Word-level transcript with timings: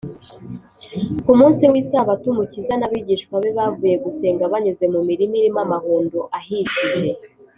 ku 1.25 1.31
munsi 1.39 1.63
w’isabato, 1.71 2.25
umukiza 2.33 2.73
n’abigishwa 2.77 3.35
be 3.43 3.49
bavuye 3.57 3.95
gusenga, 4.05 4.51
banyuze 4.51 4.85
mu 4.93 4.99
mirima 5.07 5.33
irimo 5.39 5.59
amahundo 5.65 6.17
ahishije 6.39 7.09